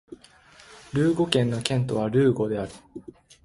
[0.93, 2.71] ルーゴ県の県都はルーゴである